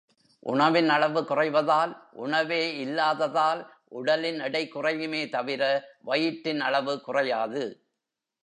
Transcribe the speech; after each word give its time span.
உணவின் 0.43 0.89
அளவு 0.89 1.21
குறைவதால், 1.21 1.91
உணவே 2.11 2.77
இல்லாததால், 2.77 3.61
உடலின் 3.89 4.39
எடை 4.39 4.67
குறையுமே 4.67 5.29
தவிர, 5.29 5.63
வயிற்றின் 6.01 6.61
அளவு 6.61 7.01
குறையாது. 7.01 7.63